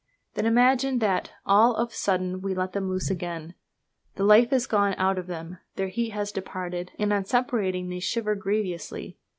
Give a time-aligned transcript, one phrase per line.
[0.33, 3.53] Then imagine that all of a sudden we let them loose again.
[4.15, 7.99] The life is gone out of them, their heat has departed, and on separating they
[7.99, 9.19] shiver grievously.